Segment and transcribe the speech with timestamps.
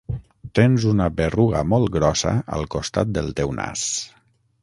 [0.59, 3.87] Tens una berruga molt grossa al costat del teu nas.